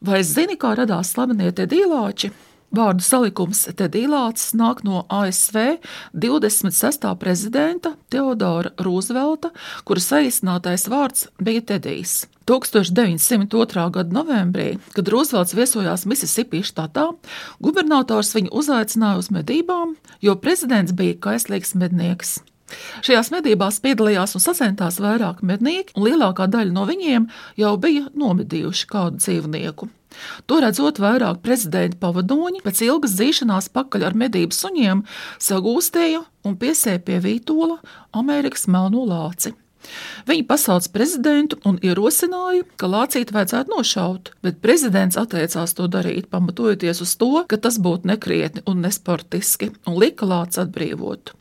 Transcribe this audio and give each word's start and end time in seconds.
Vai 0.00 0.22
zini, 0.24 0.54
kā 0.56 0.70
radās 0.78 1.10
slavenie 1.12 1.50
tedīlāči? 1.52 2.30
Vārdu 2.72 3.04
salikums 3.04 3.66
Tedīlāts 3.76 4.54
nāk 4.56 4.80
no 4.86 5.02
ASV 5.12 5.58
26. 6.16 7.04
prezidenta 7.20 7.92
Teodora 8.08 8.70
Rūzvelta, 8.80 9.50
kura 9.84 10.00
saīsinātais 10.00 10.86
vārds 10.88 11.26
bija 11.42 11.66
Tedijs. 11.72 12.22
1902. 12.48 13.84
gada 13.92 14.16
novembrī, 14.16 14.70
kad 14.94 15.10
Rūzvelts 15.12 15.52
viesojās 15.58 16.06
Mississippi 16.08 16.62
štatā, 16.64 17.10
gubernators 17.60 18.32
viņu 18.38 18.54
uzaicināja 18.56 19.20
uz 19.20 19.28
medībām, 19.34 19.98
jo 20.24 20.38
prezidents 20.40 20.96
bija 20.96 21.18
kaislīgs 21.28 21.76
mednieks. 21.76 22.38
Šajās 23.06 23.32
medībās 23.34 23.80
piedalījās 23.84 24.36
un 24.36 24.44
sacentās 24.44 25.00
vairāk 25.02 25.44
mednieki, 25.46 25.94
un 25.96 26.08
lielākā 26.08 26.48
daļa 26.50 26.74
no 26.74 26.86
viņiem 26.88 27.30
jau 27.60 27.76
bija 27.80 28.10
nomedījuši 28.14 28.90
kādu 28.90 29.22
dzīvnieku. 29.22 29.90
To 30.50 30.58
redzot, 30.62 30.98
vairāk 31.02 31.38
prezidenta 31.44 32.00
pavadoņi 32.02 32.64
pēc 32.64 32.82
ilgas 32.88 33.14
dzīšanās 33.18 33.70
pakaļ 33.76 34.08
ar 34.08 34.18
medību 34.18 34.56
suņiem 34.56 35.04
sagūstēja 35.38 36.24
un 36.48 36.58
piesēja 36.60 37.02
pie 37.06 37.20
vītola 37.22 37.78
Amerikas 38.18 38.66
melno 38.66 39.06
lāci. 39.06 39.54
Viņi 40.28 40.44
pasauca 40.48 40.90
prezidentu 40.92 41.58
un 41.66 41.78
ierosināja, 41.84 42.66
ka 42.80 42.90
lācīti 42.90 43.34
vajadzētu 43.34 43.72
nošaut, 43.72 44.32
bet 44.44 44.60
prezidents 44.64 45.18
atteicās 45.20 45.74
to 45.76 45.88
darīt, 45.90 46.28
pamatojoties 46.32 47.02
uz 47.04 47.16
to, 47.20 47.32
ka 47.48 47.56
tas 47.56 47.80
būtu 47.82 48.10
nekrietni 48.12 48.64
un 48.70 48.82
nesportiski, 48.84 49.72
un 49.88 50.00
lika 50.02 50.28
lāci 50.28 50.60
atbrīvot. 50.64 51.34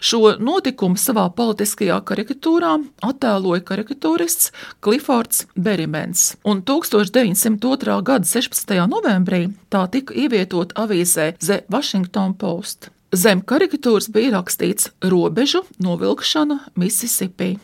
Šo 0.00 0.36
notikumu 0.40 0.96
savā 0.96 1.26
politiskajā 1.36 1.98
karikatūrā 2.08 2.76
attēloja 3.06 3.64
karikatūrists 3.68 4.54
Klifords 4.80 5.44
Berimens, 5.56 6.30
un 6.44 6.62
1902. 6.64 7.98
gada 8.06 8.30
16. 8.30 8.78
novembrī 8.88 9.50
tā 9.72 9.84
tika 9.92 10.16
ievietota 10.16 10.86
avīzē 10.86 11.34
The 11.42 11.62
Washington 11.68 12.34
Post. 12.40 12.90
Zem 13.10 13.40
karikatūras 13.42 14.06
bija 14.14 14.36
rakstīts 14.36 14.92
robežu 15.02 15.64
novilkšana 15.82 16.60
Mississippi. 16.78 17.56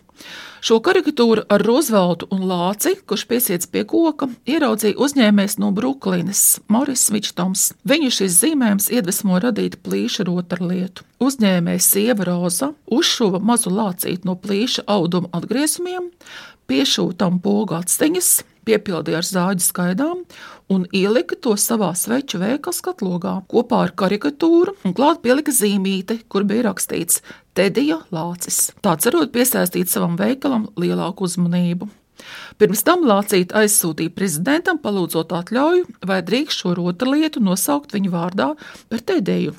Šo 0.66 0.80
karikatūru 0.82 1.44
ar 1.52 1.62
Rooseveltu 1.62 2.26
un 2.34 2.42
Lāci, 2.50 2.96
kurš 3.06 3.22
piesiets 3.30 3.68
pie 3.70 3.84
koka, 3.86 4.26
ieraudzīja 4.50 4.98
uzņēmējs 4.98 5.54
no 5.62 5.68
Bruklinas, 5.76 6.58
Moris 6.66 7.04
Vičtoms. 7.14 7.68
Viņu 7.86 8.10
šis 8.16 8.40
zīmējums 8.40 8.90
iedvesmo 8.90 9.38
radīt 9.44 9.78
plīša 9.86 10.26
rotaļlietu. 10.26 11.06
Uzņēmējs 11.22 11.92
sieva 11.94 12.26
Roza 12.26 12.72
uzšuva 12.90 13.38
mazu 13.38 13.70
lācīti 13.70 14.26
no 14.26 14.34
plīša 14.34 14.88
auduma 14.90 15.30
atgriezumiem, 15.36 16.10
piešūtam 16.66 17.38
pogu 17.44 17.78
atsteņas, 17.78 18.32
piepildīja 18.66 19.20
ar 19.22 19.28
zāģu 19.28 19.64
skaidām 19.64 20.22
un 20.72 20.86
ielika 20.94 21.38
to 21.40 21.54
savā 21.60 21.92
sveču 21.98 22.40
veikala 22.42 22.74
skatlogā 22.76 23.34
kopā 23.50 23.84
ar 23.86 23.94
karikatūru 23.98 24.76
un 24.84 24.96
klāt 24.96 25.22
pielika 25.24 25.54
zīmīti, 25.54 26.22
kur 26.28 26.46
bija 26.48 26.68
rakstīts 26.68 27.22
Tedija 27.56 28.02
Lācis. 28.12 28.72
Tā 28.84 28.96
cerot 29.00 29.32
piesaistīt 29.34 29.92
savam 29.92 30.18
veikalam 30.20 30.68
lielāku 30.76 31.28
uzmanību. 31.28 31.88
Pirms 32.60 32.82
tam 32.86 33.04
Lācīte 33.08 33.56
aizsūtīja 33.60 34.14
prezidentam, 34.16 34.80
palūdzot 34.82 35.34
atļauju, 35.36 35.86
vai 36.08 36.22
drīkst 36.24 36.62
šo 36.62 36.74
rotaļlietu 36.78 37.42
nosaukt 37.44 37.92
viņa 37.96 38.12
vārdā 38.12 38.52
par 38.90 39.04
Tediju. 39.06 39.54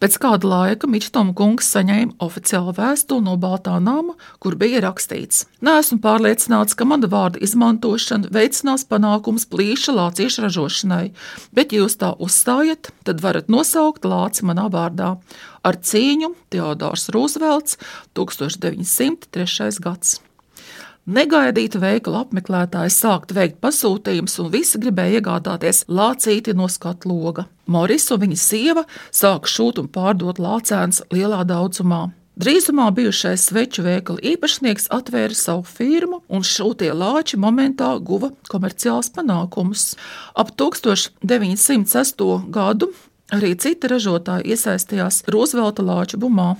Pēc 0.00 0.14
kāda 0.16 0.48
laika 0.48 0.88
Mičtoma 0.88 1.34
kungs 1.36 1.66
saņēma 1.74 2.16
oficiālu 2.24 2.72
vēstuli 2.78 3.26
no 3.26 3.34
Baltā 3.40 3.74
nama, 3.84 4.14
kur 4.40 4.56
bija 4.56 4.80
rakstīts: 4.86 5.42
Nesmu 5.60 5.98
pārliecināts, 6.00 6.72
ka 6.72 6.86
mana 6.88 7.10
vārda 7.12 7.42
izmantošana 7.44 8.32
veicinās 8.32 8.86
panākums 8.88 9.44
plīša 9.52 9.92
lāciešu 9.98 10.46
ražošanai, 10.46 11.10
bet, 11.52 11.76
ja 11.76 11.84
jūs 11.84 11.98
tā 12.00 12.14
uzstājat, 12.16 12.94
tad 13.04 13.20
varat 13.20 13.52
nosaukt 13.52 14.08
lāci 14.08 14.48
manā 14.48 14.70
vārdā. 14.72 15.18
Ar 15.60 15.76
cīņu 15.76 16.32
Teodors 16.48 17.10
Rūzvelts 17.12 17.76
1903. 18.16 19.84
gads. 19.84 20.16
Negaidīta 21.10 21.80
veikala 21.82 22.20
apmeklētāji 22.22 22.92
sākta 22.94 23.34
veikt 23.34 23.56
pasūtījumus, 23.64 24.36
un 24.44 24.50
visi 24.52 24.78
gribēja 24.78 25.18
iegādāties 25.18 25.82
lācīti 25.90 26.54
no 26.54 26.68
skatu 26.70 27.10
loga. 27.10 27.48
Moris 27.66 28.06
un 28.14 28.20
viņa 28.22 28.38
sieva 28.38 28.84
sāka 29.10 29.50
šūt 29.50 29.80
un 29.82 29.88
pārdot 29.90 30.38
lācēns 30.38 31.02
lielā 31.10 31.42
daudzumā. 31.48 32.12
Drīzumā 32.40 32.86
bijušais 32.94 33.48
sveču 33.50 33.82
veikala 33.82 34.22
īpašnieks 34.22 34.86
atvēra 34.94 35.34
savu 35.34 35.66
firmu, 35.66 36.22
un 36.30 36.46
šūtie 36.46 36.92
lāči 36.94 37.40
momentā 37.42 37.90
guva 37.98 38.30
komerciāls 38.52 39.10
panākumus. 39.16 39.96
Ap 40.38 40.54
1906. 40.54 42.26
gadu 42.54 42.92
arī 43.34 43.56
citi 43.58 43.90
ražotāji 43.90 44.54
iesaistījās 44.54 45.24
Roosevelta 45.26 45.82
lāču 45.82 46.22
bumā. 46.22 46.54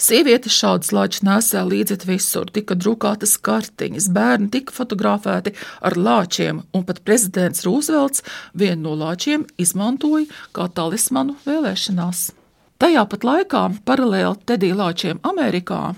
Sievietes 0.00 0.54
šādus 0.56 0.94
lāčus 0.96 1.20
nesēja 1.26 1.66
līdzi 1.68 1.98
visur, 2.08 2.48
tika 2.48 2.72
drukātas 2.72 3.34
kartiņas, 3.44 4.06
bērni 4.16 4.48
tika 4.54 4.72
fotografēti 4.72 5.52
ar 5.84 5.96
lāčiem, 6.00 6.62
un 6.72 6.86
pat 6.88 7.02
prezidents 7.04 7.66
Rūzvelts 7.66 8.24
vienu 8.56 8.88
no 8.88 8.94
lāčiem 8.96 9.44
izmantoja 9.60 10.24
kā 10.56 10.70
talismanu 10.72 11.36
vēlēšanās. 11.44 12.30
Tajā 12.80 13.02
pat 13.12 13.26
laikā, 13.28 13.64
paralēli 13.84 14.40
Tedija 14.48 14.78
lāčiem 14.78 15.20
Amerikā, 15.20 15.90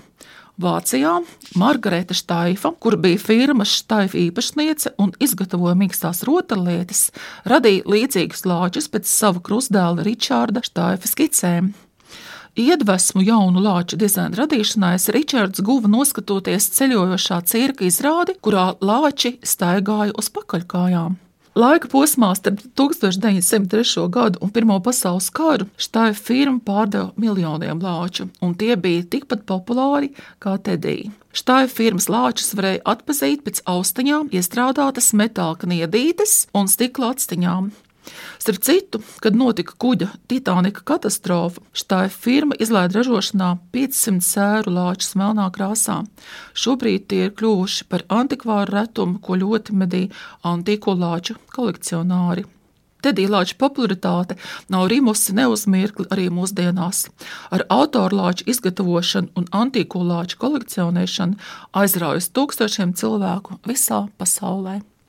Vācijā 0.59 1.13
Margarita 1.57 2.13
Štaifa, 2.13 2.73
kur 2.83 2.99
bija 3.01 3.21
firmas 3.23 3.71
Štaifa 3.79 4.19
īpašniece 4.19 4.93
un 5.01 5.15
izgatavoja 5.23 5.77
mīkstās 5.79 6.25
rotaļlietas, 6.27 7.07
radīja 7.49 7.87
līdzīgus 7.87 8.43
lāčus 8.51 8.91
pēc 8.91 9.07
sava 9.09 9.39
krustdēla 9.47 10.03
Ričārda 10.05 10.61
Štaifa 10.67 11.09
skicēm. 11.09 11.71
Iedvesmu 12.53 13.23
jaunu 13.25 13.63
lāču 13.65 13.97
dizaina 13.97 14.37
radīšanai 14.37 14.99
Ričards 15.15 15.61
guva 15.65 15.89
noskatoties 15.89 16.67
ceļojošā 16.75 17.39
cirka 17.49 17.87
izrādi, 17.87 18.35
kurā 18.45 18.75
lāči 18.77 19.39
staigāja 19.41 20.13
uz 20.13 20.29
pakaļkājām. 20.35 21.15
Laika 21.57 21.89
posmā 21.89 22.29
starp 22.37 22.61
1903. 22.77 24.05
gadu 24.13 24.41
un 24.41 24.51
Pirmo 24.53 24.77
pasaules 24.85 25.31
karu 25.33 25.65
štāja 25.81 26.13
firma 26.13 26.61
pārdeva 26.61 27.09
miljoniem 27.17 27.81
lāču, 27.81 28.27
un 28.41 28.53
tie 28.53 28.75
bija 28.77 29.01
tikpat 29.15 29.47
populāri 29.49 30.11
kā 30.41 30.53
Tedija. 30.61 31.09
Štāja 31.33 31.71
firmas 31.73 32.05
lāčus 32.05 32.53
varēja 32.53 32.83
atpazīt 32.93 33.41
pēc 33.47 33.63
austiņām 33.65 34.29
iestrādātas 34.29 35.09
metāla 35.17 35.57
kniedītes 35.57 36.51
un 36.53 36.69
stikla 36.69 37.15
atstiņām. 37.15 37.73
Starp 38.39 38.63
citu, 38.63 39.01
kad 39.23 39.35
notika 39.35 39.75
kuģa 39.79 40.09
Titanika 40.27 40.83
katastrofa, 40.87 41.61
štāja 41.75 42.09
firma 42.11 42.57
izlaida 42.59 42.99
ražošanā 42.99 43.51
500 43.75 44.25
sēru 44.27 44.73
lāčus 44.77 45.13
melnā 45.19 45.49
krāsā. 45.55 46.01
Šobrīd 46.53 47.07
tie 47.07 47.27
ir 47.27 47.37
kļuvuši 47.37 47.87
par 47.91 48.07
antikvāru 48.11 48.75
retumu, 48.75 49.21
ko 49.23 49.39
ļoti 49.39 49.77
medī 49.77 50.03
antīko 50.43 50.97
lāču 50.99 51.37
kolekcionāri. 51.55 52.45
Tedīlāča 53.03 53.57
popularitāte 53.59 54.37
nav 54.71 54.87
rimusi 54.91 55.35
ne 55.35 55.49
uz 55.51 55.65
mirkli 55.67 56.07
arī 56.15 56.29
mūsdienās. 56.31 57.09
Ar 57.51 57.65
autorlāču 57.77 58.47
izgatavošanu 58.53 59.35
un 59.39 59.49
antīko 59.51 60.05
lāču 60.07 60.39
kolekcionēšanu 60.45 61.51
aizraujas 61.83 62.31
tūkstošiem 62.31 62.95
cilvēku 62.99 63.59
visā 63.67 64.05
pasaulē. 64.17 64.79